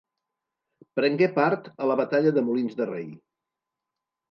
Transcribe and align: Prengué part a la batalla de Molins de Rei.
Prengué 0.99 1.27
part 1.35 1.69
a 1.85 1.91
la 1.93 1.99
batalla 2.01 2.33
de 2.39 2.45
Molins 2.49 2.81
de 2.83 2.91
Rei. 2.95 3.07